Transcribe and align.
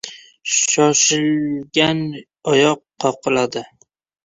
•Shoshilgan 0.61 1.99
oyoq 2.55 2.81
qoqiladi. 3.01 3.61